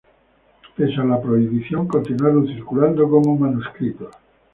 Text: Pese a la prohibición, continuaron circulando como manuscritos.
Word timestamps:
Pese 0.75 0.99
a 0.99 1.03
la 1.03 1.21
prohibición, 1.21 1.87
continuaron 1.87 2.47
circulando 2.47 3.07
como 3.07 3.35
manuscritos. 3.37 4.11